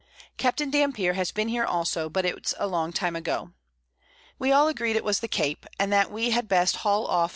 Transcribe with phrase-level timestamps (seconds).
[0.37, 0.57] Capt.
[0.71, 3.51] Dampier has been here also, but it's a long Time ago.
[4.39, 7.29] We all agreed it was the Cape, and that we had best hall off N.